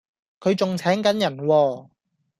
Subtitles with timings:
[0.39, 1.89] 佢仲請緊人喎